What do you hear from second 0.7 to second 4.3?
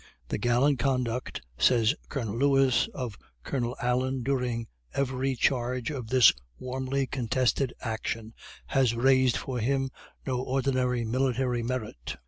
conduct," says Colonel Lewis, "of Colonel Allen